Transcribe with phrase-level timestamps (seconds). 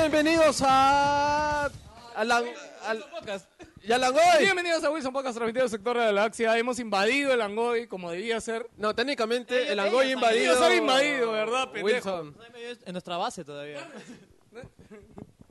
[0.00, 1.66] Bienvenidos a.
[2.14, 2.42] a la-
[2.86, 3.46] al- Podcast.
[3.82, 4.22] y a Langoy.
[4.40, 6.56] Bienvenidos a Wilson Podcast, transmitido del sector de la galaxia.
[6.58, 8.66] Hemos invadido el Angoy como debía ser.
[8.76, 10.52] No, técnicamente el Langoy invadido.
[10.54, 12.20] Ellos han invadido, ¿verdad, pendejo?
[12.22, 12.36] Wilson.
[12.86, 13.86] En nuestra base todavía.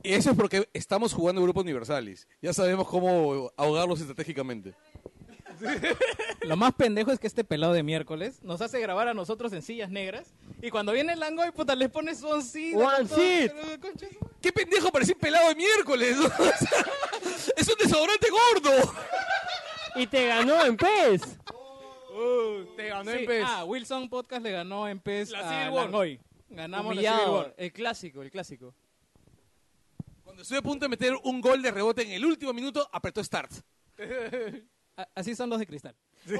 [0.02, 2.26] Y eso es porque estamos jugando Grupo Universalis.
[2.42, 4.74] Ya sabemos cómo ahogarlos estratégicamente.
[6.42, 9.62] Lo más pendejo es que este pelado de miércoles nos hace grabar a nosotros en
[9.62, 10.32] sillas negras.
[10.62, 12.76] Y cuando viene el Langoy, puta, les pones one seat.
[12.76, 13.52] One seat.
[14.40, 16.16] ¿Qué pendejo parecía pelado de miércoles?
[17.56, 18.94] Es un desodorante gordo.
[19.96, 21.22] Y te ganó en PES.
[22.12, 23.44] Uh, te ganó Sí, en PES.
[23.46, 25.70] Ah, Wilson Podcast le ganó en PES La a.
[25.70, 26.20] Langoy.
[26.48, 27.18] Ganamos la Humillado.
[27.18, 27.54] Civil War.
[27.56, 28.74] El clásico, el clásico.
[30.24, 33.22] Cuando estuve a punto de meter un gol de rebote en el último minuto, apretó
[33.22, 33.52] Start.
[35.14, 35.94] Así son los de cristal.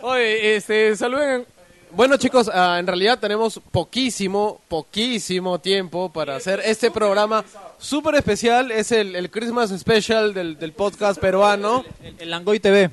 [0.00, 1.46] Oye, este, saluden.
[1.90, 7.44] Bueno, chicos, ah, en realidad tenemos poquísimo, poquísimo tiempo para hacer este programa
[7.78, 8.70] súper especial.
[8.70, 11.84] Es el, el Christmas Special del, del podcast peruano.
[12.02, 12.90] El, el Langoy TV.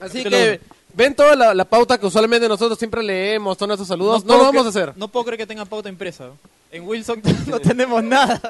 [0.00, 0.58] Así que
[0.94, 4.24] ven toda la, la pauta que usualmente nosotros siempre leemos, todos nuestros saludos.
[4.24, 4.92] No, lo vamos a cre- hacer.
[4.96, 6.30] No puedo creer que tengan pauta impresa.
[6.72, 8.40] En Wilson no tenemos nada.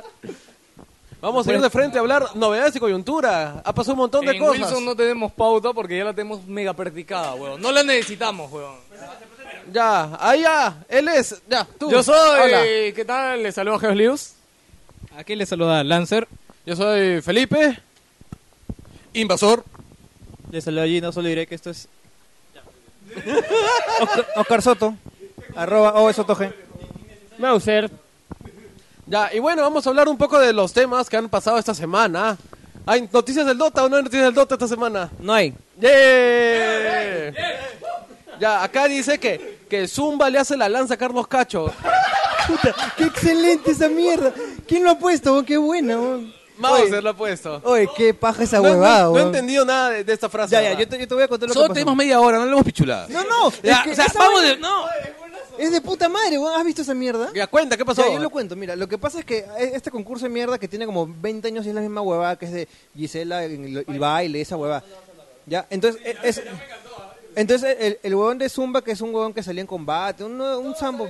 [1.23, 3.62] Vamos a ir de frente a hablar novedades y coyuntura.
[3.65, 4.59] Ha pasado un montón de En cosas.
[4.59, 7.62] Wilson no tenemos pauta porque ya la tenemos mega practicada, weón.
[7.62, 8.75] No la necesitamos, weón.
[9.73, 11.92] Ya, ahí ya, él es, ya, tú.
[11.92, 12.41] Yo soy.
[12.41, 12.62] Hola.
[12.92, 13.41] ¿Qué tal?
[13.41, 14.33] Les saludo a Geos Lius.
[15.17, 16.27] Aquí le saluda Lancer.
[16.67, 17.79] Yo soy Felipe.
[19.12, 19.64] Invasor.
[20.51, 21.89] Les saludo allí, no solo diré que esto es...
[24.01, 24.97] Oscar, Oscar Soto.
[25.55, 26.53] Arroba O Soto G.
[27.39, 27.89] Mauser.
[29.13, 31.75] Ya, y bueno, vamos a hablar un poco de los temas que han pasado esta
[31.75, 32.39] semana.
[32.87, 35.11] ¿Hay noticias del Dota o no hay noticias del Dota esta semana?
[35.19, 35.53] No hay.
[35.79, 37.33] ¡Yeah!
[38.41, 41.71] Ya, acá dice que, que Zumba le hace la lanza a Carlos Cacho.
[42.97, 44.33] ¡Qué excelente esa mierda!
[44.67, 45.45] ¿Quién lo ha puesto?
[45.45, 45.99] ¡Qué buena!
[46.01, 46.33] weón.
[46.57, 47.61] Mauser lo ha puesto.
[47.65, 49.27] Oye, qué paja esa No, no- huevada, no he weón.
[49.27, 50.53] entendido nada de, de esta frase.
[50.53, 50.81] Ya, ya, ¿verdad?
[50.85, 51.75] yo te, yo te voy a contar lo Solo que pasó.
[51.75, 53.09] tenemos media hora, no le hemos pichulado.
[53.11, 54.61] No, no, Ya, es que o sea, esa vamos vaina de...
[54.61, 54.85] No.
[55.67, 56.55] Es de puta madre, weón.
[56.58, 57.30] ¿Has visto esa mierda?
[57.34, 58.02] Ya, cuenta, ¿qué pasó?
[58.06, 58.56] Ya, yo lo cuento.
[58.56, 61.48] Mira, lo que pasa es que e- este concurso de mierda que tiene como 20
[61.48, 64.84] años y es la misma huevada que es de Gisela, el, el baile, esa huevada.
[65.46, 66.42] Ya, entonces e- es...
[67.34, 70.39] Entonces el, el huevón de Zumba, que es un huevón que salía en combate, un,
[70.40, 71.08] un sambo.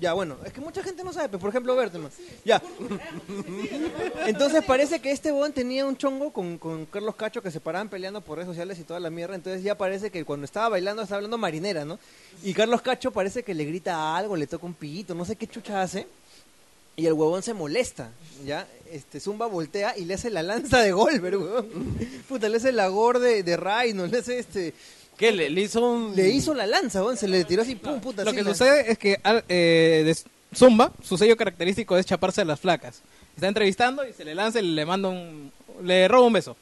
[0.00, 2.10] Ya, bueno, es que mucha gente no sabe, pero por ejemplo Berteman.
[2.44, 2.62] Ya.
[4.26, 7.88] Entonces parece que este huevón tenía un chongo con, con Carlos Cacho que se paraban
[7.88, 9.34] peleando por redes sociales y toda la mierda.
[9.34, 11.98] Entonces ya parece que cuando estaba bailando estaba hablando marinera, ¿no?
[12.44, 15.48] Y Carlos Cacho parece que le grita algo, le toca un pillito, no sé qué
[15.48, 16.06] chucha hace.
[16.94, 18.10] Y el huevón se molesta,
[18.44, 18.68] ¿ya?
[18.92, 21.68] Este, Zumba voltea y le hace la lanza de Golver, huevón.
[22.28, 24.74] Puta, le hace la gore de, de le hace este...
[25.18, 25.32] ¿Qué?
[25.32, 26.14] Le, le hizo un...
[26.16, 28.50] Le hizo la lanza, huevón, se le tiró así, pum, puta, Lo así que la-
[28.50, 30.16] sucede es que eh, de
[30.56, 33.02] Zumba, su sello característico es chaparse a las flacas.
[33.34, 35.52] Está entrevistando y se le lanza y le manda un...
[35.82, 36.56] le roba un beso.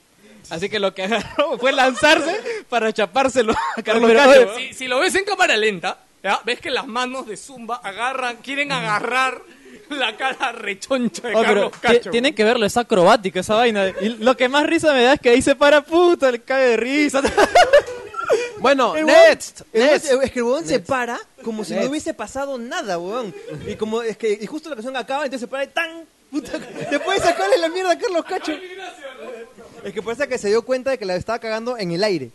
[0.51, 2.35] Así que lo que agarró fue lanzarse
[2.69, 4.57] para chapárselo a Carlos Pero, Cacho.
[4.59, 6.41] Si, si lo ves en cámara lenta, ¿ya?
[6.45, 9.43] ves que las manos de Zumba agarran, quieren agarrar
[9.91, 12.11] la cara rechoncha de Oh, Carlos Cacho.
[12.11, 13.89] tienen que verlo, es acrobática esa vaina.
[14.01, 16.71] Y lo que más risa me da es que ahí se para, puta, le cae
[16.71, 17.23] de risa.
[18.59, 22.59] Bueno, El next, el es que el huevón se para como si no hubiese pasado
[22.59, 23.35] nada, huevón.
[23.67, 26.59] Y como es que y justo la canción acaba, entonces se para y tan puta,
[26.91, 28.53] después de sacarle la mierda a Carlos Cacho.
[29.85, 32.31] Es que parece que se dio cuenta de que la estaba cagando en el aire.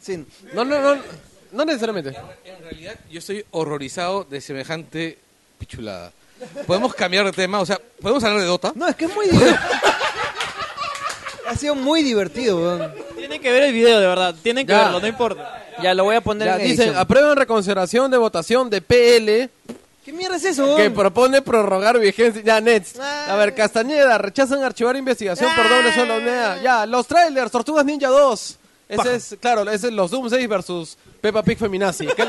[0.00, 0.24] Sí.
[0.52, 1.02] No, no, no,
[1.52, 2.16] no necesariamente.
[2.44, 5.18] En realidad, yo estoy horrorizado de semejante
[5.58, 6.12] pichulada.
[6.66, 7.60] ¿Podemos cambiar de tema?
[7.60, 8.72] O sea, ¿podemos hablar de Dota?
[8.74, 9.58] No, es que es muy divertido.
[11.52, 12.92] Ha sido muy divertido, weón.
[13.16, 14.34] Tienen que ver el video, de verdad.
[14.42, 14.84] Tienen que Ya.
[14.84, 15.64] verlo, no importa.
[15.82, 16.96] Ya, lo voy a poner Ya, en dice, edición.
[16.98, 19.48] aprueban reconsideración de votación de PL
[20.04, 20.94] ¿Qué mierda es eso, que weón?
[20.94, 22.42] propone prorrogar vigencia.
[22.44, 22.98] Ya, Nets.
[22.98, 23.26] Ah.
[23.30, 26.18] A ver, Castañeda, rechazan archivar investigación por doble sueldo.
[26.62, 28.58] Ya, los trailers, Tortugas Ninja 2.
[28.88, 32.06] Ese es, claro, ese es los Doomsday versus Peppa Pig Feminazi.
[32.08, 32.24] ¿Qué,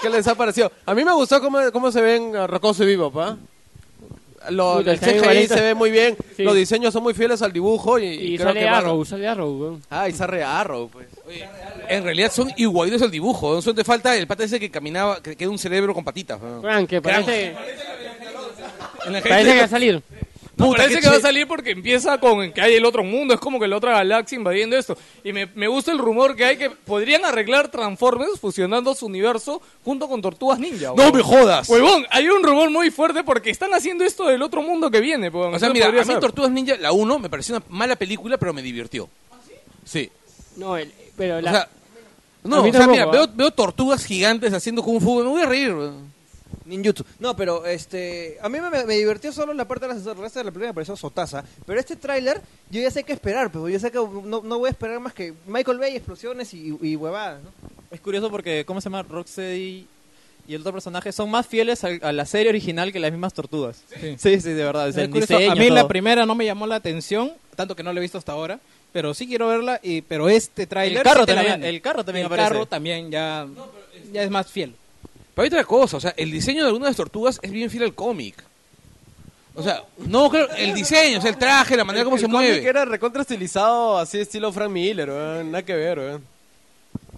[0.00, 0.70] qué les ha parecido?
[0.86, 3.36] A mí me gustó cómo, cómo se ven uh, Rocoso y Vivo, ¿pa?
[4.50, 6.42] Lo, Puta, el CGI se ve muy bien, Sí.
[6.42, 9.58] los diseños son muy fieles al dibujo y, Y creo sale que Arrow, sale Arrow,
[9.60, 9.82] weón.
[9.90, 11.06] Ah, y sale Arrow, pues.
[11.88, 13.54] En realidad son igualitos al dibujo.
[13.54, 13.62] ¿no?
[13.62, 16.38] Solo te falta el pata ese que caminaba, que queda un cerebro con patitas.
[16.40, 17.54] Weón, que parece,
[19.28, 20.02] parece que va a salir.
[20.56, 23.34] No, Puta, parece que va a salir porque empieza con que hay el otro mundo,
[23.34, 24.96] es como que la otra galaxia invadiendo esto.
[25.24, 29.60] Y me, me gusta el rumor que hay que podrían arreglar Transformers fusionando su universo
[29.84, 30.92] junto con Tortugas Ninja.
[30.96, 31.68] ¡No me jodas!
[31.68, 35.28] Huevón, hay un rumor muy fuerte porque están haciendo esto del otro mundo que viene.
[35.28, 35.54] huevón.
[35.54, 36.20] O sea, mira, a mí ser.
[36.20, 39.08] Tortugas Ninja, la 1, me pareció una mala película, pero me divirtió.
[39.84, 40.08] Sí.
[40.56, 41.68] No, el- pero O la, sea, A
[42.44, 43.32] no, o sea, mira, tampoco, veo, ¿ah?
[43.34, 45.72] veo tortugas gigantes haciendo kung fu, me voy a reír.
[45.74, 46.13] weón.
[46.64, 47.04] Ninjutsu.
[47.18, 48.38] No, pero este.
[48.42, 50.68] A mí me, me divirtió solo la parte de la el resto de la película
[50.68, 51.44] me pareció sotaza.
[51.66, 52.40] Pero este tráiler,
[52.70, 55.12] yo ya sé qué esperar, pero yo sé que no, no voy a esperar más
[55.14, 57.50] que Michael Bay, explosiones y, y huevadas, ¿no?
[57.90, 59.02] Es curioso porque, ¿cómo se llama?
[59.02, 59.86] Rocksteady
[60.46, 63.82] y el otro personaje son más fieles a, la serie original que las mismas tortugas.
[64.18, 64.88] Sí, sí, de verdad.
[64.88, 67.74] Es desde el curioso, diseño, a mí la primera no me llamó la atención, tanto
[67.74, 68.60] que no la he visto hasta ahora,
[68.92, 70.98] pero sí quiero verla, y pero este tráiler...
[70.98, 72.48] El carro sí también- el carro también El aparece.
[72.48, 73.46] carro también ya,
[74.12, 74.74] ya es más fiel.
[75.34, 77.70] Pero hay otra cosa, o sea, el diseño de algunas de las tortugas es bien
[77.70, 78.36] fiel al cómic.
[79.56, 82.26] O sea, no creo, el diseño, o sea, el traje, la manera como El se
[82.28, 82.68] cómic mueve.
[82.68, 85.52] era recontra estilizado, así estilo Frank Miller, weón.
[85.52, 86.24] Nada que ver, weón.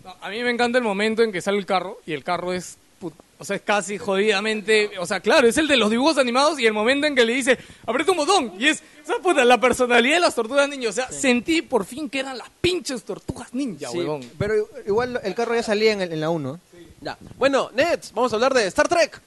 [0.04, 2.52] No, A mí me encanta el momento en que sale el carro y el carro
[2.52, 6.18] es, put- o sea, es casi jodidamente, o sea, claro, es el de los dibujos
[6.18, 9.16] animados y el momento en que le dice, aprieta un botón y es, o sea,
[9.18, 12.50] puta, la personalidad de las tortugas ninja, o sea, sentí por fin que eran las
[12.60, 14.20] pinches tortugas ninja, Sí, huevón.
[14.38, 14.54] pero
[14.86, 16.60] igual el carro ya salía en, el- en la 1.
[17.06, 17.16] Ya.
[17.38, 19.20] Bueno, Nets, vamos a hablar de Star Trek.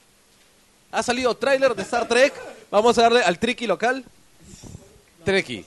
[0.92, 2.34] Ha salido tráiler de Star Trek.
[2.70, 4.04] Vamos a darle al tricky local.
[5.24, 5.64] Treki.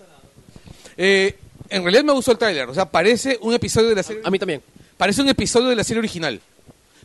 [0.99, 1.39] Eh,
[1.71, 4.21] en realidad me gustó el tráiler, o sea, parece un episodio de la serie.
[4.27, 4.63] A mí también.
[4.99, 6.39] Parece un episodio de la serie original.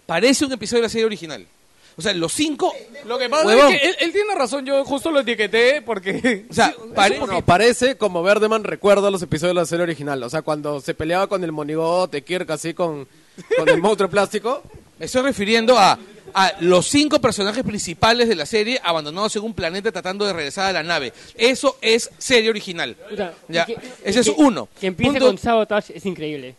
[0.06, 1.48] Parece un episodio de la serie original.
[1.96, 2.74] O sea, los cinco.
[3.06, 3.74] Lo que pasa Huevón.
[3.74, 6.46] es que él, él tiene razón, yo justo lo etiqueté porque...
[6.50, 10.22] O sea, pare- No, parece como Verdeman recuerda los episodios de la serie original.
[10.24, 13.08] O sea, cuando se peleaba con el monigote, Kirk así con,
[13.58, 14.62] con el monstruo plástico.
[15.00, 15.98] Me estoy refiriendo a,
[16.34, 20.66] a los cinco personajes principales de la serie abandonados en un planeta tratando de regresar
[20.68, 21.14] a la nave.
[21.36, 22.96] Eso es serie original.
[23.10, 24.68] Puta, Ya, y que- ese es que- uno.
[24.80, 26.56] Que empiece Punto- con Sabotage es increíble.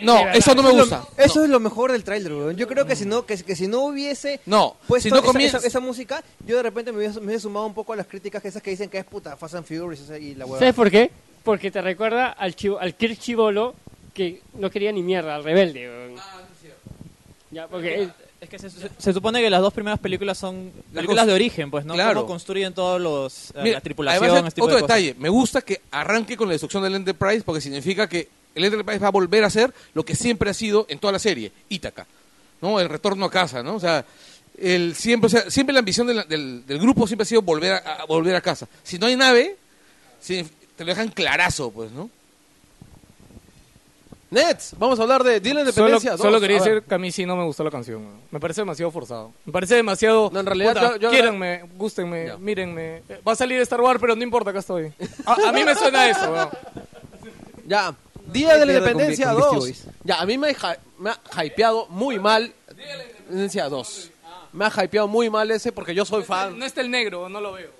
[0.00, 1.04] No, eso no me gusta.
[1.16, 2.56] Eso es lo mejor del tráiler, weón.
[2.56, 5.26] Yo creo que si no, que, que si no hubiese No, puesto si no esa,
[5.26, 7.96] comienza- esa- esa música, yo de repente me hubiese, me hubiese sumado un poco a
[7.96, 10.60] las críticas esas que dicen que es puta Fast and Furious y la hueva.
[10.60, 11.10] ¿Sabes por qué?
[11.42, 13.74] Porque te recuerda al, chivo, al Kirk Chivolo
[14.14, 15.88] que no quería ni mierda, al rebelde.
[15.88, 16.20] weón.
[17.50, 18.08] Ya, porque
[18.40, 21.70] Es que se, se- se supone que las dos primeras películas son películas de origen,
[21.70, 21.94] pues, ¿no?
[21.94, 22.20] Claro.
[22.20, 23.50] Cómo construyen todos los...
[23.50, 24.96] eh, Mira, la tripulación, además, este tipo otro de cosas.
[24.96, 28.98] detalle, me gusta que arranque con la destrucción del Enterprise porque significa que el Enterprise
[29.00, 32.06] va a volver a ser lo que siempre ha sido en toda la serie, Ítaca,
[32.60, 32.78] ¿no?
[32.80, 33.74] El retorno a casa, ¿no?
[33.76, 34.04] O sea,
[34.60, 37.42] el siempre, o sea, siempre la ambición de la- del, del grupo siempre ha sido
[37.42, 38.68] volver a, a volver a casa.
[38.82, 39.56] Si no hay nave,
[40.20, 40.44] si-
[40.76, 42.08] te lo dejan clarazo, pues, ¿no?
[44.30, 46.10] Nets, vamos a hablar de Día de la Solo, Independencia.
[46.12, 46.20] dos.
[46.20, 48.06] solo quería decir que a mí sí no me gustó la canción.
[48.30, 49.32] Me parece demasiado forzado.
[49.46, 50.28] Me parece demasiado...
[50.30, 52.36] No, en realidad puta, yo- yo- gústenme, Ya.
[52.36, 53.02] mírenme.
[53.26, 54.92] Va a salir Star Wars, pero no importa, acá estoy.
[55.24, 56.50] A, a mí me suena eso.
[57.66, 57.94] Ya,
[58.26, 59.64] Día de la Independencia con Beastie 2.
[59.64, 59.84] Boys.
[60.04, 64.10] Ya, a mí me, ha- me ha hypeado muy mal Independencia 2.
[64.52, 66.58] Me ha hypeado muy mal ese porque yo soy fan.
[66.58, 67.70] No está el negro, no lo veo.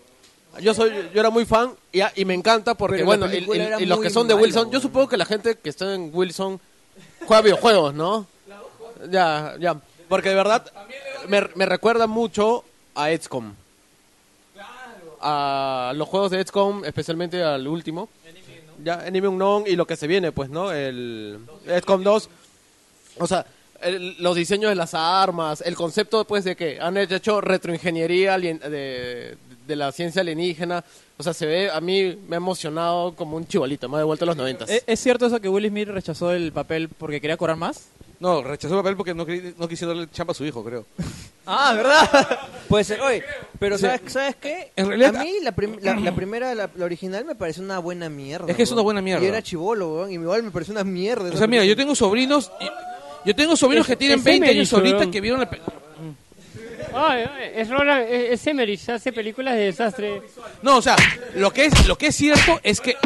[0.60, 3.86] Yo soy yo era muy fan y, y me encanta porque Pero la bueno, y,
[3.86, 6.60] los que son de Wilson, yo supongo que la gente que está en Wilson
[7.26, 8.26] juega videojuegos, ¿no?
[9.10, 10.70] Ya, ya, porque de verdad
[11.28, 12.64] me, me recuerda mucho
[12.94, 13.54] a XCOM.
[15.20, 18.08] A los juegos de XCOM, especialmente al último.
[18.82, 20.72] Ya, Enemy Unknown y lo que se viene, pues, ¿no?
[20.72, 22.28] El XCOM 2.
[23.18, 23.44] O sea,
[23.82, 28.58] el- los diseños de las armas, el concepto, pues, de que han hecho retroingeniería alien-
[28.60, 29.36] de,
[29.66, 30.84] de la ciencia alienígena.
[31.16, 34.24] O sea, se ve, a mí me ha emocionado como un chibolito, me ha devuelto
[34.24, 34.70] a los noventas.
[34.70, 37.88] ¿Es, es cierto eso que Will Smith rechazó el papel porque quería cobrar más?
[38.20, 39.24] No, rechazó el papel porque no,
[39.58, 40.84] no quiso darle chamba a su hijo, creo.
[41.50, 42.38] Ah, ¿verdad?
[42.68, 43.24] Puede ser, oye,
[43.58, 44.70] pero O sea, ¿sabes, ¿sabes qué?
[44.76, 47.78] en realidad- a mí la, prim- la, la primera, la, la original me parece una
[47.78, 48.50] buena mierda.
[48.50, 49.24] Es que es una buena mierda.
[49.24, 51.30] Y era chivolo, weón, y igual me parece una mierda.
[51.32, 52.52] O sea, mira, yo tengo sobrinos...
[52.60, 52.66] y-
[53.24, 55.50] yo tengo sobrinos Es- que tienen es 20 años ahorita que vieron la...
[55.50, 55.60] pe-
[56.94, 60.22] Ay, ay, es Roland, es, Emmerich, hace películas de desastre.
[60.62, 60.96] No, o sea,
[61.34, 62.96] lo que es, lo que es cierto es que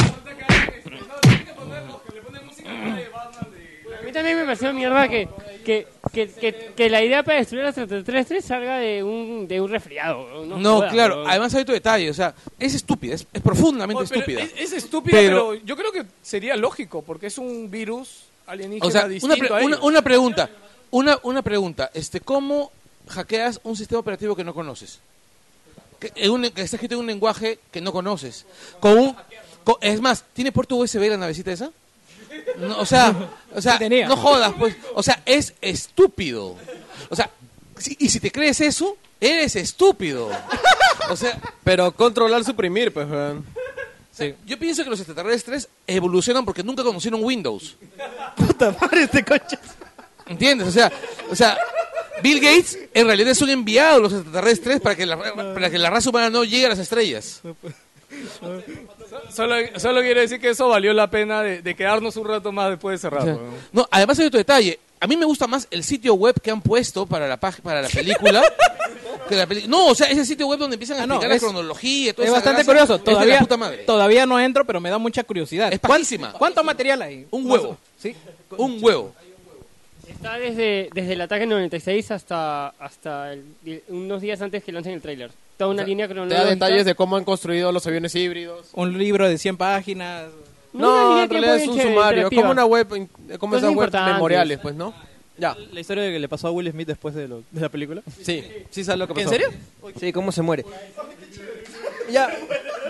[3.98, 5.28] A mí también me pareció mierda que,
[5.64, 9.70] que, que, que, que la idea para destruir a 33 salga de un, de un
[9.70, 10.44] resfriado.
[10.44, 14.42] No, claro, además hay otro detalle, o sea, es estúpida, es, es profundamente estúpida.
[14.42, 15.64] Es, es estúpida, Pero- pero...
[15.64, 19.48] yo creo que sería lógico, porque es un virus alienígena O sea, una, distinto pre-
[19.48, 19.80] a una, ellos.
[19.82, 20.50] una pregunta,
[20.90, 22.70] una, una pregunta, este, ¿cómo
[23.08, 25.00] hackeas un sistema operativo que no conoces?
[25.98, 28.46] Que, en un- que está escrito en un lenguaje que no conoces.
[28.80, 29.16] Con un,
[29.64, 31.70] con- es más, ¿tiene puerto USB la navecita esa?
[32.58, 33.14] No, o sea,
[33.54, 33.78] o sea,
[34.08, 34.74] no jodas, pues.
[34.94, 36.56] O sea, es estúpido.
[37.10, 37.30] O sea,
[37.78, 40.30] si- y si te crees eso, eres estúpido.
[41.10, 43.44] O sea, Pero controlar, suprimir, pues, weón.
[44.12, 47.76] O sea, Yo pienso que los extraterrestres evolucionan porque nunca conocieron Windows.
[48.36, 49.58] Puta madre, este coche.
[50.26, 50.68] ¿Entiendes?
[50.68, 50.92] O sea,
[51.30, 51.56] o sea,
[52.22, 55.78] Bill Gates en realidad es un enviado a los extraterrestres para que la, para que
[55.78, 57.40] la raza humana no llegue a las estrellas.
[59.30, 62.70] Solo, solo quiero decir que eso valió la pena de, de quedarnos un rato más
[62.70, 63.22] después de cerrar.
[63.22, 63.54] O sea, weón.
[63.72, 64.78] no, además hay otro detalle.
[65.00, 67.88] a mí me gusta más el sitio web que han puesto para la para la
[67.88, 68.42] película.
[69.28, 71.30] que la peli- no, o sea, ese sitio web donde empiezan a Ah, no, explicar
[71.30, 72.98] la es- cronología y todo Es bastante curioso.
[72.98, 73.78] la Todavía, puta madre.
[73.84, 75.72] todavía no entro, pero me da mucha curiosidad.
[75.72, 76.32] Es ¿Cuán- pajísima.
[76.32, 77.26] ¿Cuánto material hay?
[77.30, 77.76] Un huevo.
[77.98, 78.14] Sí.
[78.56, 79.14] Un huevo.
[80.08, 85.00] Está desde, desde el ataque 96 hasta, hasta el- unos días antes que lancen el
[85.00, 85.30] tráiler.
[85.56, 86.44] Toda una línea Te cronológica.
[86.44, 88.68] da detalles de cómo han construido los aviones híbridos.
[88.74, 90.26] Un libro de 100 páginas.
[90.72, 92.88] No, en realidad es un sumario, como una web,
[93.38, 94.92] como esas web memoriales, pues, ¿no?
[95.38, 98.02] Ya, La historia que le pasó a Will Smith después de, lo- de la película.
[98.22, 99.26] sí, sí sabes lo que pasó.
[99.32, 99.48] ¿En serio?
[99.98, 100.64] Sí, cómo se muere.
[102.10, 102.28] Ya,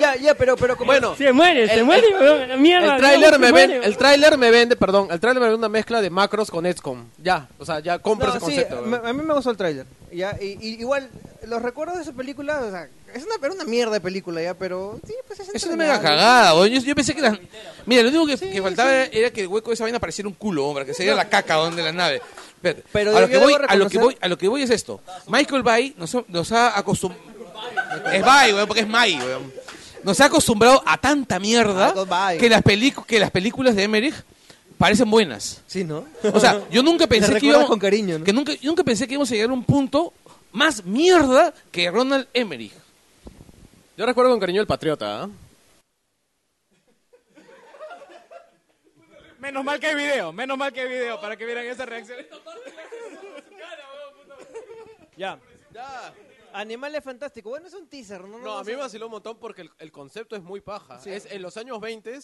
[0.01, 0.87] ya, ya, pero, pero como...
[0.91, 2.95] Bueno, Se muere, se El- muere, la mierda.
[2.97, 6.01] el tráiler me ven, el tráiler me vende, perdón, el tráiler me vende una mezcla
[6.01, 7.05] de macros con XCOM.
[7.23, 8.83] Ya, o sea, ya compra No, ese sí, concepto.
[8.83, 9.87] me- a mí me gustó el tráiler.
[10.13, 11.09] Ya, y, y igual,
[11.47, 14.54] los recuerdos de esa película, o sea, es una, era una mierda de película ya,
[14.54, 16.69] pero sí, pues es Es una mega cagada, weón.
[16.71, 17.23] Yo, yo pensé que.
[17.87, 20.28] Mira, lo único que, que faltaba era, era que el hueco de esa vaina pareciera
[20.28, 22.21] un culo, hombre, que sería la caca weón, de la nave.
[22.57, 24.38] Espérate, Pero a, lo yo que debo voy, a lo que reconocer- voy, a lo
[24.38, 25.00] que voy es esto.
[25.28, 27.25] Michael Bay nos, nos ha acostumbrado...
[28.12, 29.52] Es Bay, weón, porque es May, weón.
[30.04, 32.38] Nos ha acostumbrado a tanta mierda Michael Bay.
[32.38, 34.14] que las, pelicu- que las películas de Emmerich
[34.78, 35.61] parecen buenas.
[35.66, 36.04] Sí, ¿no?
[36.33, 38.25] O sea, yo nunca pensé que recuerdas íbamos, con cariño, ¿no?
[38.25, 40.12] que nunca, yo nunca pensé que íbamos a llegar a un punto
[40.52, 42.73] más mierda que Ronald Emmerich.
[43.97, 45.31] Yo recuerdo con cariño el Patriota, ¿ah?
[49.39, 52.19] Menos mal que hay video, menos mal que hay video para que vieran esa reacción.
[55.17, 55.39] Ya.
[56.53, 57.51] Animales Fantásticos.
[57.51, 58.39] Bueno, es un teaser, ¿no?
[58.39, 61.01] No, a vamos mí me vaciló un montón porque el, el concepto es muy paja.
[61.01, 61.11] Sí.
[61.11, 62.19] Es, en los años 20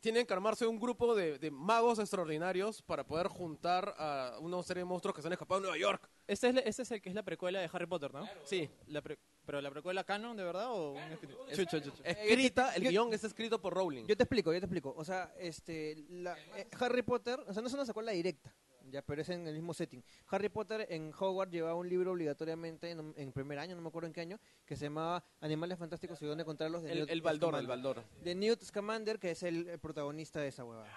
[0.00, 4.80] tienen que armarse un grupo de, de magos extraordinarios para poder juntar a una serie
[4.82, 6.08] de monstruos que se han escapado de Nueva York.
[6.26, 8.26] Este es, la- este es el que es la precuela de Harry Potter, ¿no?
[8.44, 8.68] Sí.
[8.86, 10.70] La pre- ¿Pero la precuela canon, de verdad?
[10.72, 11.46] ¿O un escrito?
[11.54, 12.02] Chucha, chucha.
[12.04, 14.06] Escrita, el yo- guion es escrito por Rowling.
[14.06, 14.94] Yo te explico, yo te explico.
[14.96, 18.54] O sea, este, la- eh, Harry Potter, o sea, no es una secuela directa,
[18.90, 20.02] ya, pero es en el mismo setting.
[20.28, 24.06] Harry Potter en Hogwarts llevaba un libro obligatoriamente en, en primer año, no me acuerdo
[24.06, 26.82] en qué año, que se llamaba Animales Fantásticos y dónde encontrarlos.
[26.82, 27.94] De el, Newt el Baldor, el Scamander.
[27.96, 28.04] Baldor.
[28.24, 30.88] De Newt Scamander, que es el, el protagonista de esa huevada.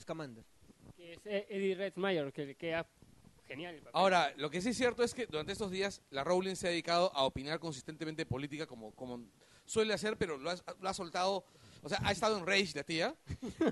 [0.00, 0.44] Scamander.
[0.96, 2.86] Que es eh, Eddie Redmayne, que le queda
[3.46, 3.74] genial.
[3.74, 3.92] el papel.
[3.94, 6.70] Ahora, lo que sí es cierto es que durante estos días la Rowling se ha
[6.70, 9.24] dedicado a opinar consistentemente de política como, como
[9.64, 11.44] suele hacer, pero lo ha, lo ha soltado,
[11.82, 13.14] o sea, ha estado en rage la tía.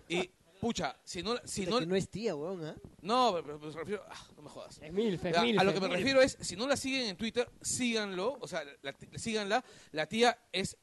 [0.09, 1.37] Y, pucha, si no...
[1.45, 2.75] Si no, que no es tía, weón, ¿ah?
[3.03, 4.03] no, pero- pero me refiero...
[4.09, 4.79] ah, no me jodas.
[4.83, 5.99] Es milf, es Ya, milf, a lo que me milf.
[5.99, 9.65] refiero es, si no la siguen en Twitter, síganlo, o sea, la, síganla.
[9.93, 10.77] La tía es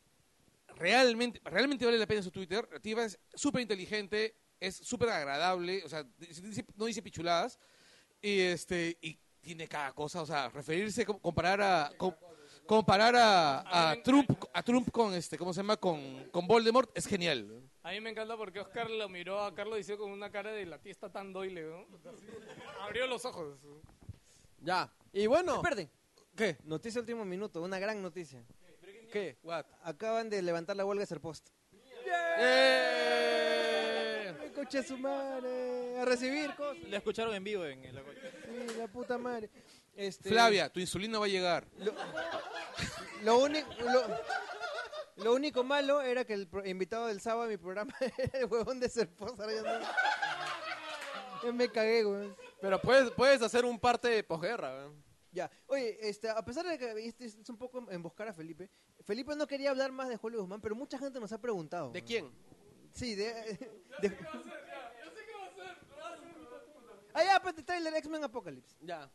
[0.75, 2.67] realmente, realmente vale la pena su Twitter.
[2.71, 6.05] La tía es súper inteligente, es súper agradable, o sea,
[6.75, 7.57] no dice pichuladas.
[8.21, 12.13] Y este y tiene cada cosa, o sea, referirse, com- comparar a com-
[12.67, 15.77] comparar a, a Trump a Trump con este, ¿cómo se llama?
[15.77, 17.67] con, con Voldemort es genial.
[17.83, 20.67] A mí me encanta porque Oscar lo miró a Carlos diciendo con una cara de
[20.67, 21.87] la tía está tan doile, ¿no?
[22.81, 23.57] Abrió los ojos.
[24.59, 24.93] Ya.
[25.11, 25.55] Y bueno.
[25.55, 25.89] Espérate.
[26.35, 26.57] ¿Qué?
[26.63, 28.45] Noticia último minuto, una gran noticia.
[29.11, 29.39] ¿Qué?
[29.43, 29.65] What?
[29.83, 31.49] Acaban de levantar la huelga de Serpost.
[32.37, 34.33] ¡Eh!
[34.41, 35.80] ¡Ay, coche su madre!
[36.01, 36.83] A recibir cosas.
[36.89, 39.49] La escucharon en vivo en la Sí, la puta madre.
[39.95, 41.67] Este, Flavia, tu insulina va a llegar.
[43.23, 47.61] Lo, único, lo, lo único malo era que el pro- invitado del sábado de mi
[47.61, 49.79] programa era el huevón de no.
[51.43, 52.35] Ya me cagué, weón.
[52.61, 54.75] Pero puedes, puedes hacer un parte de posguerra.
[54.75, 55.03] weón.
[55.31, 55.49] Ya.
[55.67, 58.69] Oye, este, a pesar de que este es un poco emboscar a Felipe,
[59.05, 61.91] Felipe no quería hablar más de Julio Guzmán, pero mucha gente nos ha preguntado.
[61.91, 62.29] ¿De quién?
[62.93, 63.33] Sí, de...
[64.01, 64.17] de...
[67.13, 68.75] Ah, ya, pues, trailer X-Men Apocalypse.
[68.81, 69.09] Ya.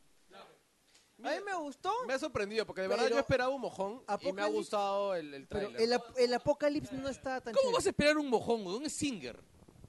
[1.25, 3.93] A mí me gustó, Me ha sorprendido porque de verdad Pero- yo esperaba un mojón
[4.21, 5.81] y me ha Apocalypse- gustado el, el pero tráiler.
[5.81, 7.77] el, ap- el Apocalypse no está tan ¿Cómo chévere.
[7.79, 8.85] vas a esperar un mojón, weón?
[8.85, 9.41] Es Singer.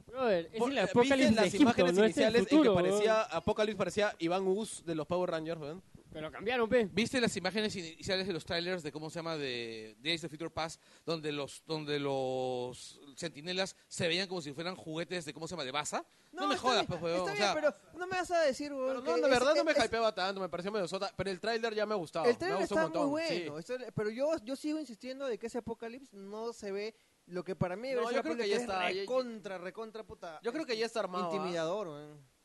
[0.06, 2.58] Brother, es Por- el ¿viste apocalipsis de las Egipto, imágenes no es el iniciales futuro,
[2.60, 2.84] en que weón.
[2.92, 5.84] parecía Apocalypse parecía Iván Us de los Power Rangers, weón?
[6.18, 6.90] Pero cambiaron, pe.
[6.92, 10.50] ¿Viste las imágenes iniciales de los trailers de cómo se llama de Days of Future
[10.50, 15.54] Past donde los donde los sentinelas se veían como si fueran juguetes de cómo se
[15.54, 16.04] llama de Baza?
[16.32, 17.18] No, me jodas, bien, pues, weón.
[17.20, 19.30] Está o bien, sea, pero no me vas a decir, weón, que no, de es-
[19.30, 21.94] verdad no me es- hypeaba tanto, me pareció medio sota, pero el tráiler ya me
[21.94, 22.26] ha gustado.
[22.26, 23.10] El me trailer gustó está un montón.
[23.12, 23.40] muy sí.
[23.44, 26.96] bueno, esto- pero yo, yo sigo insistiendo de que ese Apocalypse no se ve
[27.28, 30.40] lo que para mí No, yo creo que ya está, es ya- recontra, recontra puta.
[30.44, 31.30] Yo creo que ya está armado.
[31.32, 31.36] ¿ah?
[31.36, 32.38] Intimidador, weón.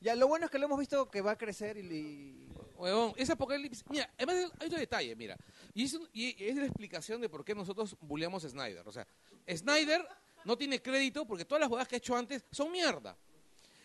[0.00, 1.80] Ya, lo bueno es que lo hemos visto que va a crecer y...
[1.80, 3.84] y- Huevón, ese apocalipsis.
[3.88, 5.36] Mira, además hay otro detalle, mira.
[5.74, 8.86] Y es, un- y es la explicación de por qué nosotros bulleamos a Snyder.
[8.86, 9.06] O sea,
[9.48, 10.06] Snyder
[10.44, 13.16] no tiene crédito porque todas las jugadas que ha hecho antes son mierda.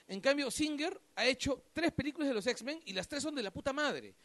[0.07, 3.43] En cambio, Singer ha hecho tres películas de los X-Men y las tres son de
[3.43, 4.15] la puta madre.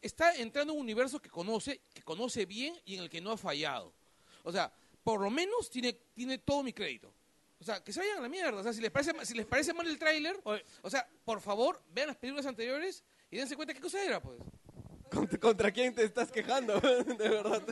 [0.00, 3.32] Está entrando en un universo que conoce, que conoce bien y en el que no
[3.32, 3.92] ha fallado.
[4.44, 7.12] O sea, por lo menos tiene, tiene todo mi crédito.
[7.60, 8.60] O sea, que se vayan a la mierda.
[8.60, 10.40] O sea, si les parece, si les parece mal el tráiler,
[10.82, 14.38] o sea, por favor, vean las películas anteriores y dense cuenta qué cosa era, pues.
[15.10, 16.80] ¿Contra, contra quién te estás quejando?
[16.80, 17.62] de verdad.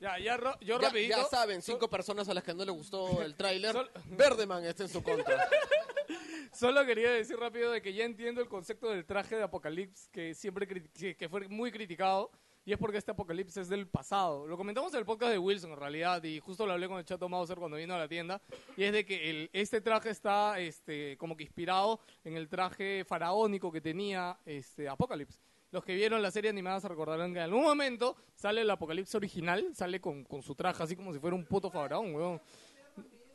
[0.00, 1.16] Ya, ya, ro- yo Ya, rapidito.
[1.16, 3.72] ya saben, cinco personas a las que no le gustó el tráiler.
[3.72, 5.48] Sol- Verdeman está en su contra.
[6.52, 10.34] Solo quería decir rápido de que ya entiendo el concepto del traje de Apocalipsis que
[10.34, 12.32] siempre cri- que, que fue muy criticado
[12.64, 14.46] y es porque este Apocalipsis es del pasado.
[14.46, 17.04] Lo comentamos en el podcast de Wilson en realidad y justo lo hablé con el
[17.04, 18.40] Chato Mauser cuando vino a la tienda
[18.76, 23.04] y es de que el, este traje está este como que inspirado en el traje
[23.04, 25.40] faraónico que tenía este Apocalipsis.
[25.72, 29.14] Los que vieron la serie animada se recordarán que en algún momento sale el Apocalipsis
[29.14, 32.40] original, sale con, con su traje así como si fuera un puto faraón, weón.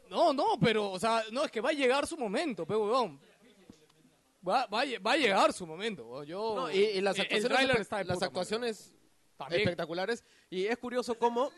[0.10, 3.19] No, no, pero, o sea, no, es que va a llegar su momento, pe, weón.
[4.48, 6.05] Va, va, va a llegar su momento.
[6.05, 6.25] weón.
[6.25, 7.25] Yo, No, y, y las el
[7.72, 8.97] está de actuaciones
[9.38, 9.62] También.
[9.62, 10.24] espectaculares.
[10.50, 11.51] Y es curioso cómo...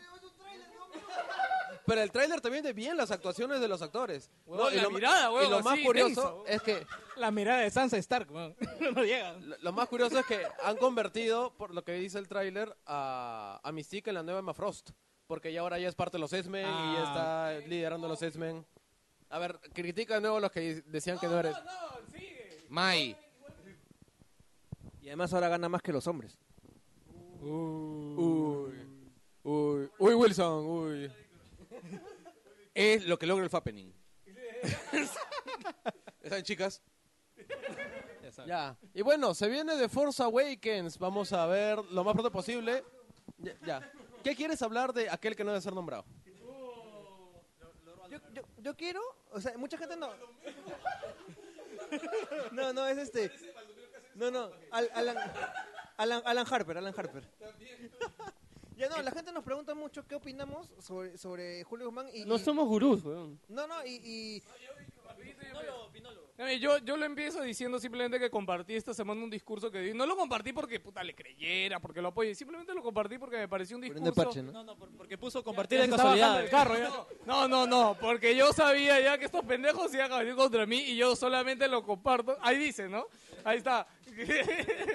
[1.86, 4.30] Pero el tráiler también de bien las actuaciones de los actores.
[4.46, 8.30] Y la lo, mirada, y lo más curioso es que La mirada de Sansa Stark,
[8.30, 8.54] weón.
[8.94, 9.32] no llega.
[9.32, 13.60] lo, lo más curioso es que han convertido, por lo que dice el tráiler, a,
[13.64, 14.90] a Mystique en la nueva Emma Frost.
[15.26, 17.52] Porque ya ahora ya es parte de los X-Men y ya Ah.
[17.54, 18.64] está liderando los X-Men.
[19.30, 21.54] A ver, critica de nuevo los que decían que no eres.
[21.54, 22.66] No, sigue.
[22.68, 23.16] Mai.
[25.00, 26.38] Y además ahora gana más que los hombres.
[27.42, 28.86] Uy,
[29.42, 31.12] uy, uy, Wilson, uy.
[32.74, 33.92] Es lo que logra el Fappening.
[36.22, 36.82] ¿Están chicas?
[38.46, 38.76] Ya.
[38.94, 40.98] Y bueno, se viene de Force Awakens.
[40.98, 42.84] Vamos a ver lo más pronto posible.
[43.38, 43.54] Ya.
[43.64, 43.92] ya.
[44.22, 46.04] ¿Qué quieres hablar de aquel que no debe ser nombrado?
[48.10, 50.10] Yo, yo, yo quiero, o sea, mucha gente no.
[52.52, 53.32] No, no, es este.
[54.14, 55.16] No, no, Alan,
[56.00, 57.24] Alan, Alan Harper, Alan Harper.
[58.76, 62.24] Ya no, la gente nos pregunta mucho qué opinamos sobre, sobre Julio Guzmán y...
[62.24, 63.38] No y- somos gurús, weón.
[63.46, 63.90] No, no, y...
[64.02, 64.42] y-
[66.58, 69.92] Yo, yo lo empiezo diciendo simplemente que compartí esta semana un discurso que di.
[69.92, 72.34] No lo compartí porque puta le creyera, porque lo apoye.
[72.34, 74.14] Simplemente lo compartí porque me pareció un discurso.
[74.14, 74.50] parche, ¿no?
[74.52, 76.40] No, no, por- porque puso compartir Ya de bajando casualidad.
[76.40, 76.90] del carro, ya.
[77.26, 80.78] No, no, no, porque yo sabía ya que estos pendejos iban a venir contra mí
[80.78, 82.38] y yo solamente lo comparto.
[82.40, 83.06] Ahí dice, ¿no?
[83.44, 83.86] Ahí está.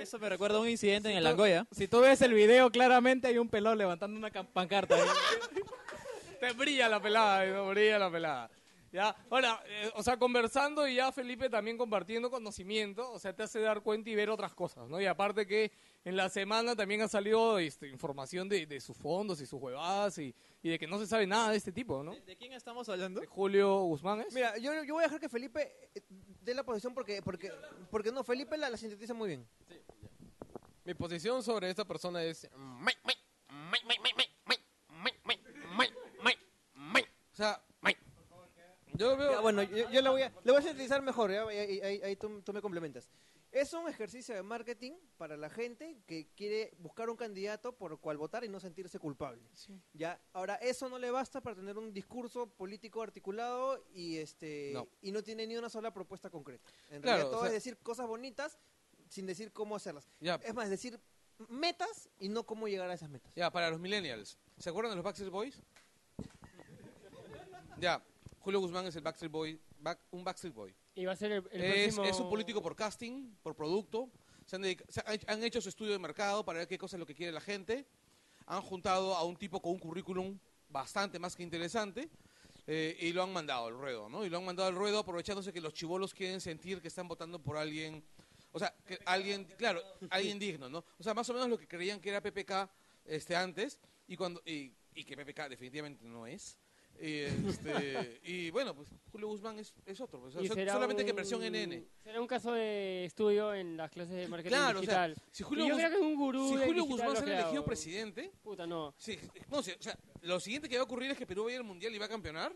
[0.02, 1.68] Eso me recuerda a un incidente en el Langoya.
[1.72, 4.96] Si tú ves el video, claramente hay un pelón levantando una pancarta.
[4.96, 5.02] ahí.
[6.40, 7.70] Te brilla la pelada, ¿no?
[7.70, 8.50] brilla la pelada.
[8.96, 13.44] Ya, ahora, eh, o sea, conversando y ya Felipe también compartiendo conocimiento, o sea, te
[13.44, 15.02] hace dar cuenta y ver otras cosas, ¿no?
[15.02, 15.74] Y aparte que
[16.06, 20.18] en la semana también ha salido este, información de, de sus fondos y sus huevadas
[20.20, 22.16] y, y de que no se sabe nada de este tipo, ¿no?
[22.16, 23.20] ¿De quién estamos hablando?
[23.20, 24.34] De Julio Guzmán es.
[24.34, 26.02] Mira, yo, yo voy a dejar que Felipe eh,
[26.42, 27.52] dé la posición porque, porque,
[27.92, 29.46] porque no, Felipe la, la sintetiza muy bien.
[30.86, 32.48] Mi posición sobre esta persona es...
[37.34, 37.62] O sea,
[38.98, 39.32] Yo veo...
[39.32, 41.44] Ya, bueno, yo, yo la voy a, la voy a sintetizar mejor, ¿ya?
[41.48, 43.10] ahí, ahí- ahí- tú, tú me complementas.
[43.52, 47.98] Es un ejercicio de marketing para la gente que quiere buscar un candidato por el
[48.00, 49.42] cual votar y no sentirse culpable.
[49.94, 54.90] Ya, ahora eso no le basta para tener un discurso político articulado y este No.
[55.02, 56.68] y no tiene ni una sola propuesta concreta.
[56.90, 58.58] En Claro, realidad todo o sea- es decir cosas bonitas
[59.08, 60.10] sin decir cómo hacerlas.
[60.20, 60.36] Ya.
[60.44, 61.00] Es más, decir
[61.48, 63.32] metas y no cómo llegar a esas metas.
[63.36, 64.38] ya, para los millennials.
[64.58, 65.62] ¿Se acuerdan de los Backstreet Boys?
[67.80, 68.02] Ya,
[68.46, 70.76] Julio Guzmán es el Backstreet Boy, back- un Backstreet Boy.
[70.94, 72.04] Y va a ser el, el Es, próximo...
[72.06, 74.12] es un político por casting, por producto.
[74.46, 77.00] Se han, se han- han hecho su estudio de mercado para ver qué cosa es
[77.00, 77.88] lo que quiere la gente.
[78.46, 80.38] Han juntado a un tipo con un currículum
[80.70, 82.08] bastante más que interesante
[82.68, 84.24] eh, y lo han mandado al ruedo, ¿no?
[84.24, 87.40] Y lo han mandado al ruedo aprovechándose que los chivolos quieren sentir que están votando
[87.42, 88.04] por alguien,
[88.52, 89.82] o sea, que alguien, claro,
[90.12, 90.86] alguien digno, ¿no?
[91.00, 92.70] O sea, más o menos lo que creían que era PPK
[93.06, 96.60] este, antes y, cuando, y, y que PPK definitivamente no es.
[97.02, 100.74] Y, este, y bueno, pues Julio Guzmán es, es otro, pues, o Y sea, será
[100.74, 101.86] solamente que un- versión NN.
[102.04, 105.28] Será un caso de estudio en las clases de marketing Claro, o sea, digital.
[105.32, 107.42] si Julio, Y yo Guz- creo que es un gurú si Julio digital Guzmán creado.
[107.42, 108.94] elegido presidente, Puta, no.
[108.98, 111.54] sí, no o sea, lo siguiente que va a ocurrir es que Perú va a
[111.54, 112.54] ir al mundial y va a campeonar.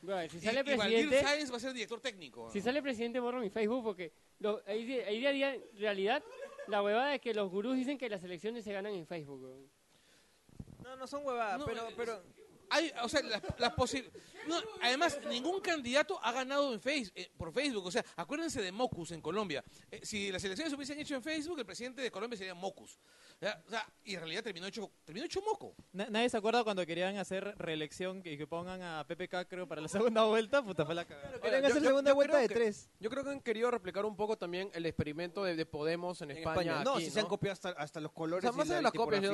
[0.00, 1.20] Bueno, si Y, sale y Valdir presidente...
[1.22, 2.50] Sáenz va a ser director técnico.
[2.50, 6.22] Si sale presidente borro mi Facebook porque lo, ahí, ahí día a día, en realidad,
[6.68, 9.68] la huevada es que los gurús dicen que las elecciones se ganan en Facebook.
[10.82, 12.22] No, no son huevadas, No, pero es- pero
[12.74, 14.10] Hay, o sea, las, las posi-
[14.48, 17.86] no, además, ningún candidato ha ganado en face, eh, por Facebook.
[17.86, 19.62] O sea, acuérdense de Mocus en Colombia.
[19.90, 22.98] Eh, si las elecciones se hubiesen hecho en Facebook, el presidente de Colombia sería Mocus.
[23.66, 25.74] O sea, y en realidad terminó hecho, terminó hecho moco.
[25.92, 29.80] Na- nadie se acuerda cuando querían hacer reelección y que pongan a PPK, creo, para
[29.80, 30.62] la segunda vuelta.
[30.64, 31.40] Puta, fue la cagada.
[31.40, 32.88] querían Yo- hacer yo- segunda yo vuelta creo de que- tres.
[33.00, 36.30] Yo creo que han querido replicar un poco también el experimento de, de Podemos en,
[36.30, 36.60] En España.
[36.60, 36.84] España.
[36.84, 38.74] No, aquí, si se han copiado hasta, hasta los O colores sea, más y allá
[38.74, 39.24] la, de las copias,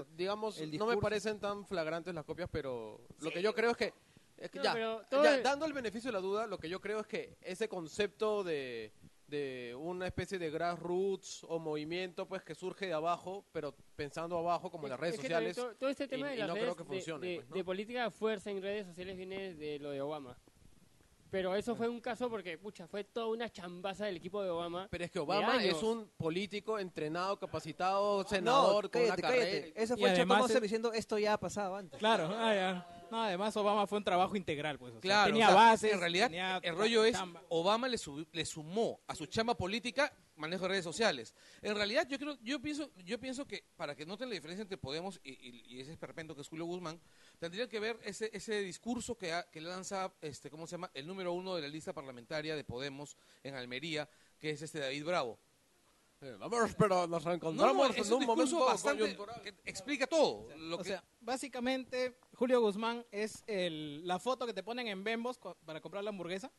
[0.00, 3.72] o digamos, no me parecen tan flagrantes las copias, pero pero lo que yo creo
[3.72, 3.92] es que,
[4.38, 6.56] es que No, ya, pero todo ya, el- dando el beneficio de la duda, lo
[6.58, 8.90] que yo creo es que ese concepto de,
[9.28, 14.70] de una especie de grassroots o movimiento pues que surge de abajo, pero pensando abajo
[14.70, 15.74] como en las redes Es que también sociales.
[15.74, 17.34] todo, todo este tema y- de y las no redes creo que de- funcione, de,
[17.36, 17.56] pues, ¿no?
[17.56, 20.38] de política de fuerza en redes sociales viene de lo de Obama.
[21.34, 24.86] Pero eso fue un caso porque, pucha, fue toda una chambaza del equipo de Obama.
[24.88, 29.74] Pero es que Obama es un político entrenado, capacitado, senador, no, con una cállate, cállate.
[29.82, 31.98] Y fue además Monster es- diciendo esto ya ha pasado antes.
[31.98, 33.08] Claro, ah, ya.
[33.10, 34.90] No, además Obama fue un trabajo integral, pues.
[34.92, 35.92] o sea, Claro, tenía o sea, bases.
[35.92, 37.42] En realidad, tenía el rollo es, chamba.
[37.48, 37.98] Obama le,
[38.30, 41.34] le sumó a su chamba política manejo de redes sociales.
[41.62, 44.78] En realidad, yo creo, yo pienso, yo pienso que para que noten la diferencia entre
[44.78, 47.00] Podemos y, y- y ese esperpento que es Julio Guzmán,
[47.38, 50.90] tendrían que ver ese, ese discurso que, ha- que lanza, este, ¿cómo se llama?
[50.94, 55.04] El número uno de la lista parlamentaria de Podemos en Almería, que es este David
[55.04, 55.38] Bravo.
[56.20, 60.06] Eh, Vamos, pero nos No, reencontramos no, es en un un momento bastante que explica
[60.06, 60.48] todo.
[60.56, 65.04] lo O que- sea, básicamente, Julio Guzmán es el, la foto que te ponen en
[65.04, 66.50] Bembos para comprar la hamburguesa.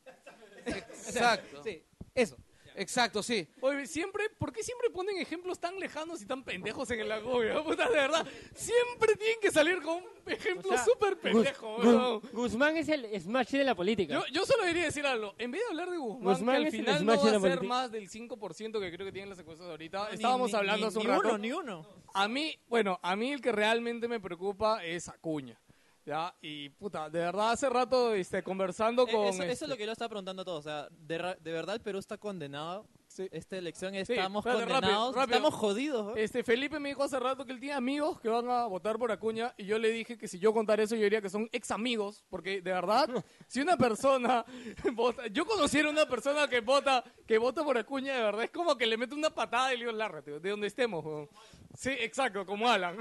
[0.66, 1.62] exacto.
[1.64, 1.82] Sí,
[2.14, 2.36] eso.
[2.76, 3.48] Exacto, sí.
[3.60, 7.64] Oye, siempre, ¿por qué siempre ponen ejemplos tan lejanos y tan pendejos en el agobio?
[7.64, 12.20] Puta, de verdad, siempre tienen que salir con un ejemplo O sea, súper pendejo, weón.
[12.20, 14.14] Gu- Guzmán es el Smash de la política.
[14.14, 15.34] Yo, yo solo diría decir algo.
[15.38, 17.30] En vez de hablar de Guzmán, Guzmán que al es el final Smash no de
[17.30, 20.08] va la a ser más del 5% que creo que tienen las encuestas ahorita.
[20.10, 21.28] Ni- Estábamos ni- hablando ni- hace un ni rato.
[21.28, 21.86] uno, ni uno.
[22.14, 25.58] A mí, bueno, a mí el que realmente me preocupa es Acuña.
[26.06, 26.32] ¿Ya?
[26.40, 29.26] Y puta, de verdad hace rato este, conversando Eh, con.
[29.26, 30.60] eso, eso este, es lo que yo estaba preguntando a todos.
[30.60, 32.86] O sea, de, de verdad el Perú está condenado.
[33.08, 33.28] Sí.
[33.32, 35.14] Esta elección estamos espérate, rápido, condenados.
[35.16, 35.36] rápido.
[35.38, 36.16] Estamos jodidos.
[36.16, 36.22] ¿eh?
[36.24, 39.10] Este Felipe me dijo hace rato que él tiene amigos que van a votar por
[39.10, 41.70] Acuña y yo le dije que si yo contara eso yo diría que son ex
[41.70, 43.08] amigos porque de verdad
[43.48, 44.44] si una persona
[44.92, 48.76] vota, yo conociera una persona que vota que vota por Acuña de verdad es como
[48.76, 51.02] que le mete una patada y le digo lárgate de donde estemos.
[51.04, 51.28] weón".
[51.74, 52.96] Sí, exacto, como Alan.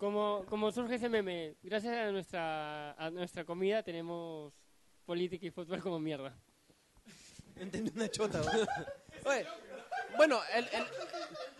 [0.00, 4.50] Como, como surge ese meme, gracias a nuestra, a nuestra comida tenemos
[5.04, 6.34] política y fútbol como mierda.
[7.56, 8.40] Entendí una chota.
[10.16, 10.84] bueno, el, el,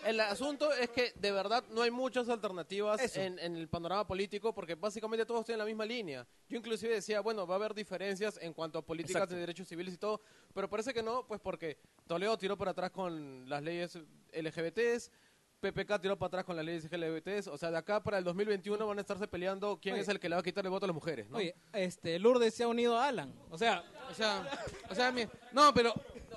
[0.07, 4.55] el asunto es que de verdad no hay muchas alternativas en, en el panorama político
[4.55, 6.27] porque básicamente todos tienen la misma línea.
[6.49, 9.35] Yo inclusive decía, bueno, va a haber diferencias en cuanto a políticas Exacto.
[9.35, 10.23] de derechos civiles y todo,
[10.55, 11.77] pero parece que no, pues porque
[12.07, 13.99] Toledo tiró para atrás con las leyes
[14.33, 15.11] LGBTs,
[15.61, 18.87] PPK tiró para atrás con las leyes LGBTs, o sea, de acá para el 2021
[18.87, 20.03] van a estarse peleando quién Oye.
[20.03, 21.37] es el que le va a quitar el voto a las mujeres, ¿no?
[21.37, 23.35] Oye, este, Lourdes se ha unido a Alan.
[23.51, 24.51] O sea, O sea,
[24.89, 25.95] o sea, mi- no, pero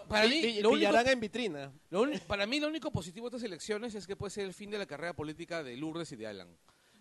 [0.07, 1.71] para mí, Y- y lo único, en vitrina.
[1.89, 4.53] lo uni- para mí lo único positivo de estas elecciones es que puede ser el
[4.53, 6.55] fin de la carrera política de Lourdes y de Alan.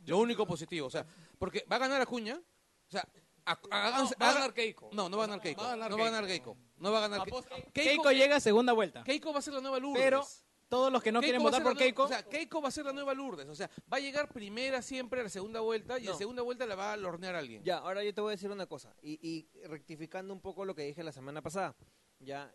[0.06, 1.04] Lo único positivo, o sea,
[1.38, 3.06] porque va a ganar Acuña, o sea,
[3.44, 4.90] a- háganse- va a ganar Keiko.
[4.92, 5.61] No, no va a ganar Keiko.
[5.61, 6.56] Va a ganar no va a ganar Keiko.
[6.78, 7.44] No va a ganar Keiko.
[7.72, 9.02] Keiko, llega a segunda vuelta.
[9.04, 10.02] Keiko va a ser la nueva Lourdes.
[10.02, 10.24] Pero
[10.72, 12.87] todos los que no quieren votar por nueva- Keiko, O sea, Keiko va a ser
[12.87, 13.46] la nueva Lourdes.
[13.46, 16.12] O sea, va a llegar primera siempre a la segunda vuelta y No.
[16.12, 17.62] en segunda vuelta la va a lornear alguien.
[17.62, 18.96] Ya, ahora yo te voy a decir una cosa.
[19.02, 21.76] Y, y rectificando un poco lo que dije la semana pasada.
[22.20, 22.50] Ya,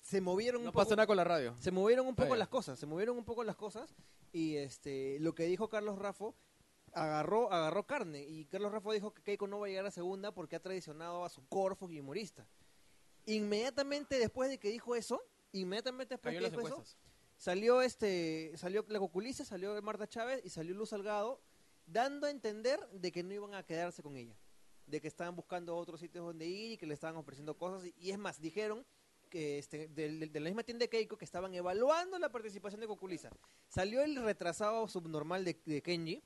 [0.00, 0.84] se movieron No un poco.
[0.84, 1.54] pasa nada con la radio.
[1.60, 2.40] Se movieron un poco Vaya.
[2.40, 3.94] las cosas, se movieron un poco las cosas
[4.32, 6.34] y este lo que dijo Carlos Raffo
[6.94, 10.32] agarró agarró carne y Carlos Raffo dijo que Keiko no va a llegar a segunda
[10.32, 12.44] porque ha traicionado a su Corfo y humorista.
[13.26, 16.84] Inmediatamente después de que dijo eso, inmediatamente después de que dijo eso.
[17.36, 21.40] Salió este salió la Coculiza, salió Marta Chávez y salió Luz Salgado
[21.86, 24.36] dando a entender de que no iban a quedarse con ella,
[24.86, 27.94] de que estaban buscando otros sitios donde ir y que le estaban ofreciendo cosas y,
[27.98, 28.84] y es más dijeron
[29.30, 32.80] que este, de, de- de la misma tienda de Keiko que estaban evaluando la participación
[32.80, 33.30] de Coculiza.
[33.68, 36.22] Salió el retrasado subnormal de, de Kenji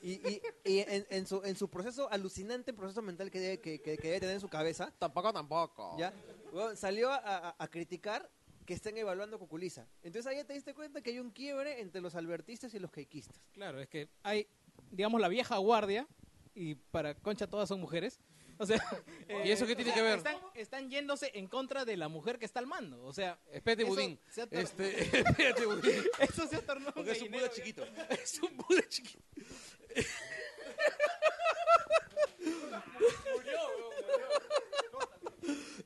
[0.00, 3.80] y, y- y en, en su, en su proceso alucinante proceso mental que debe, que,
[3.80, 5.96] que- que debe tener en su cabeza, Tampoco, tampoco.
[5.98, 6.12] ¿ya?
[6.52, 8.30] Bueno, salió a, a- a criticar
[8.66, 9.86] que estén evaluando Coculiza.
[10.02, 12.90] Entonces ahí ya te diste cuenta que hay un quiebre entre los albertistas y los
[12.90, 13.40] keikistas.
[13.52, 14.46] claro, es que hay,
[14.90, 16.06] digamos, la vieja guardia
[16.54, 18.20] y para Concha todas son mujeres.
[18.58, 18.78] O sea,
[19.44, 20.16] ¿Y eso qué tiene o sea, que ver?
[20.18, 23.02] Están, están yéndose en contra de la mujer que está al mando.
[23.04, 24.18] O sea, Espérate, eso Budín.
[24.30, 26.02] se ha tor- Este, espérate, Budín.
[26.20, 27.30] eso se ha tornado Porque es un.
[27.30, 27.84] Buda chiquito.
[28.08, 29.22] Es un Buda chiquito.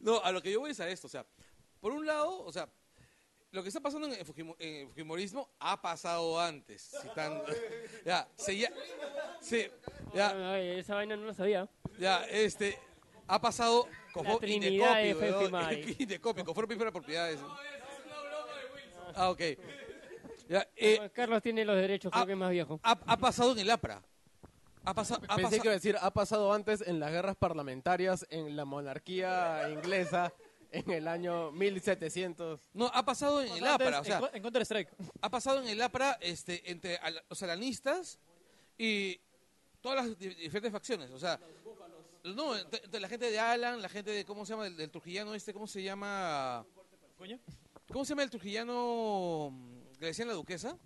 [0.00, 1.26] No, a lo que yo voy es a esto, o sea,
[1.80, 2.68] por un lado, o sea,
[3.52, 6.82] lo que está pasando en el Fujimo- en el Fujimorismo ha pasado antes.
[6.82, 7.42] Si tan-
[8.04, 8.70] ya, se ya,
[9.40, 9.66] sí,
[10.14, 11.68] ya, Ay, esa vaina no lo sabía.
[11.98, 12.78] ya, este,
[13.26, 13.88] ha pasado
[14.22, 16.18] La Trinidad de Fujimori.
[16.44, 17.40] Conforme para propiedades.
[19.14, 19.40] Ah, ok.
[20.48, 22.80] Ya, eh, Carlos tiene los derechos, creo ah, que es más viejo.
[22.82, 24.02] ha, ha pasado en el APRA.
[24.84, 25.50] Ha, pasa- ha Pensé pasado.
[25.50, 30.32] que iba a decir, ha pasado antes en las guerras parlamentarias en la monarquía inglesa
[30.72, 32.70] en el año 1700.
[32.74, 34.00] No, ha pasado en el APRA.
[34.00, 34.90] O sea, en, co- en Counter Strike.
[35.20, 38.18] ha pasado en el APRA este, entre ala- los alanistas
[38.78, 39.20] y,
[39.80, 41.10] todas las di- diferentes facciones.
[41.10, 41.38] O sea,
[42.24, 44.64] no, ent- ent- la gente de Alan, la gente de, ¿cómo se llama?
[44.64, 46.64] Del, del trujillano este, ¿cómo se llama?
[47.92, 50.76] ¿Cómo se llama el trujillano mm, que le decían la duquesa?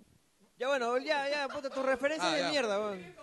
[0.57, 2.51] Ya bueno, ya, ya, puta, tu referencia Ah, de ya.
[2.51, 3.15] mierda, weón.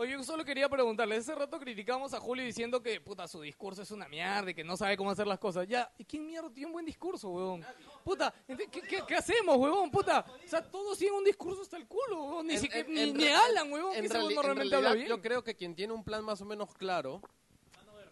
[0.00, 3.82] Oye, yo solo quería preguntarle, hace rato criticamos a Julio diciendo que puta su discurso
[3.82, 5.66] es una mierda y que no sabe cómo hacer las cosas.
[5.66, 7.64] Ya, ¿y quién mierda tiene un buen discurso, huevón?
[8.04, 9.90] Puta, ¿qué, qué, qué hacemos, huevón?
[9.90, 12.46] Puta, o sea, todos tienen un discurso hasta el culo, huevón.
[12.46, 15.08] Ni, En- siquiera- en- ni, en ni Alan, huevón, que ese normalmente habla bien.
[15.08, 17.20] Yo creo que quien tiene un plan más o menos claro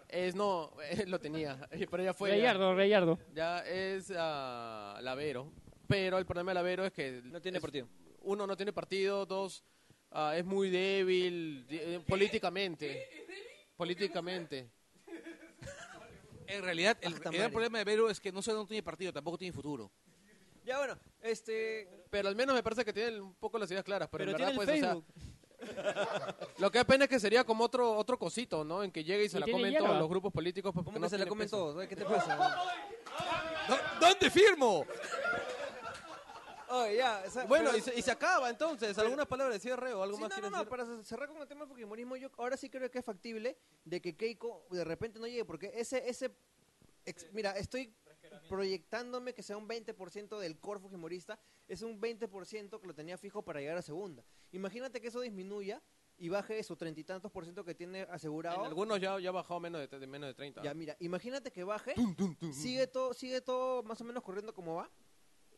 [0.08, 0.72] es no,
[1.06, 2.30] lo tenía, pero ya fue.
[2.30, 2.34] ya.
[2.34, 3.18] Reyardo, Reyardo.
[3.32, 5.52] Ya es ah, Lavero.
[5.86, 7.20] Pero el problema de Lavero es que...
[7.22, 7.86] No tiene es- partido.
[8.22, 9.24] Uno, no tiene partido.
[9.24, 9.62] Dos,
[10.10, 13.08] ah, es muy débil eh, políticamente.
[13.76, 14.70] Políticamente.
[16.46, 19.12] En realidad, el, Hasta gran problema de Vero es que no solo no tiene partido,
[19.12, 19.90] tampoco tiene futuro.
[20.64, 21.88] Ya bueno, este...
[22.10, 24.08] Pero al menos me parece que tiene un poco las ideas claras.
[24.10, 27.18] Pero, Pero en verdad, tiene el pues, o sea, lo que da pena es que
[27.18, 28.82] sería como otro otro cosito, ¿no?
[28.84, 29.88] En que llegue y se Y la tiene comen hierba.
[29.88, 30.72] todos los grupos políticos.
[30.72, 31.56] pues, porque ¿Cómo no se la tiene comen peso.
[31.56, 31.76] todos?
[31.76, 32.38] Oye, ¿Qué te pasa?
[32.38, 32.52] weón?
[34.00, 34.86] ¿Dó- ¿Dónde firmo?
[36.70, 38.96] Oye, ya, o sea, Bueno, pero- y se, y se acaba entonces.
[38.98, 40.68] ¿Algunas palabras de cierre o algo Sí, más no, no, no, decir?
[40.70, 44.00] para cerrar con el tema del Fujimorismo, yo ahora sí creo que es factible de
[44.00, 46.30] que Keiko de repente no llegue, porque ese, ese,
[47.04, 47.94] ex- mira, estoy
[48.48, 53.42] proyectándome que sea un 20% del core fujimorista, es un 20% que lo tenía fijo
[53.42, 54.24] para llegar a segunda.
[54.52, 55.82] Imagínate que eso disminuya
[56.18, 58.60] y baje su treinta y tantos por ciento que tiene asegurado.
[58.60, 60.62] En algunos ya, ya ha bajado menos de, de menos de 30.
[60.62, 61.94] Ya, mira, imagínate que baje,
[62.52, 64.90] sigue todo, sigue todo más o menos corriendo como va.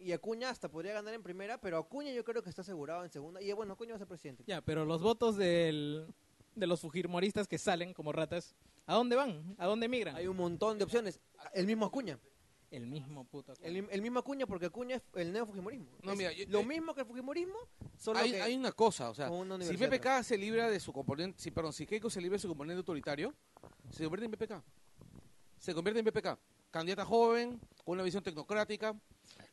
[0.00, 3.10] Y Acuña hasta podría ganar en primera, pero Acuña yo creo que está asegurado en
[3.10, 3.42] segunda.
[3.42, 4.44] Y bueno, Acuña va a ser presidente.
[4.46, 6.06] Ya, pero los votos del,
[6.54, 8.54] de los fujimoristas que salen como ratas,
[8.86, 9.54] ¿a dónde van?
[9.58, 10.14] ¿A dónde migran?
[10.16, 11.20] Hay un montón de opciones.
[11.52, 12.18] El mismo Acuña.
[12.70, 13.54] El mismo puto.
[13.62, 15.86] El, el mismo Acuña, porque Acuña es el neofujimorismo.
[16.02, 17.56] No, mira, yo- lo eh, mismo que el fujimorismo,
[17.96, 18.42] solo Hay, que...
[18.42, 21.40] hay una cosa, o sea, con una si universidad PPK se libra de su componente,
[21.40, 23.34] si, perdón, si Keiko se libra de su componente autoritario,
[23.90, 24.62] se convierte en PPK.
[25.58, 26.38] Se convierte en PPK.
[26.70, 28.94] Candidata joven, con una visión tecnocrática,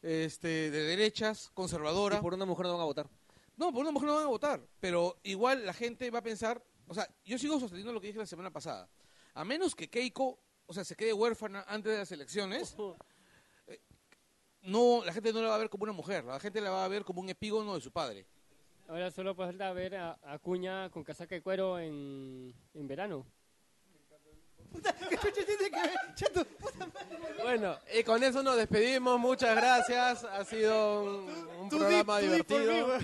[0.06, 2.18] este, de derechas, conservadora.
[2.18, 3.10] Y por una mujer no van a votar.
[3.58, 6.62] No, por una mujer no van a votar, pero igual la gente va a pensar,
[6.88, 8.88] o sea, yo sigo sosteniendo lo que dije la semana pasada.
[9.34, 12.76] A menos que Keiko, o sea, se quede huérfana antes de las elecciones,
[13.68, 13.80] eh,
[14.62, 16.86] no, la gente no la va a ver como una mujer, la gente la va
[16.86, 18.28] a ver como un epígono de su padre.
[18.88, 23.26] Ahora solo falta ver a a Acuña con casaca de cuero en, en verano.
[27.44, 29.20] Bueno, y con eso nos despedimos.
[29.20, 30.24] Muchas gracias.
[30.24, 32.98] Ha sido un, un programa divertido.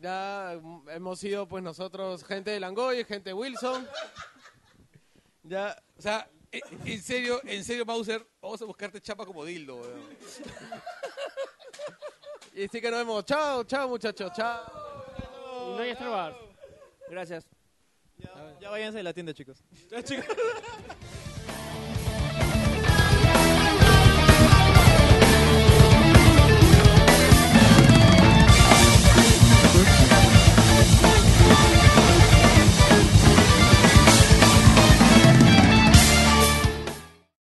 [0.00, 3.86] Ya mm, hemos sido, pues nosotros, gente de Langoy, gente de Wilson.
[5.42, 9.76] Ya, O sea, en, en serio, en serio, Mauser, vamos a buscarte chapa como dildo,
[9.76, 10.02] weón.
[12.54, 13.24] y sí que nos vemos.
[13.24, 14.32] Chao, chao, muchachos.
[14.34, 14.64] Chao.
[15.76, 15.94] No hay.
[17.08, 17.46] Gracias.
[18.60, 19.62] Ya váyanse de la tienda, chicos.